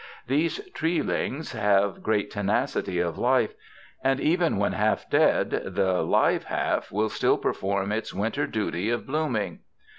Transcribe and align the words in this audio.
These 0.25 0.67
treelings 0.71 1.53
have 1.53 2.01
great 2.01 2.31
tenacity 2.31 2.97
of 2.99 3.19
life, 3.19 3.53
and 4.03 4.19
even 4.19 4.57
when 4.57 4.71
half 4.73 5.07
dead 5.11 5.51
the 5.75 6.01
live 6.01 6.45
half 6.45 6.91
will 6.91 7.09
still 7.09 7.37
perform 7.37 7.91
its 7.91 8.11
winter 8.11 8.47
duty 8.47 8.89
of 8.89 9.05
bloom 9.05 9.35
ing. 9.35 9.59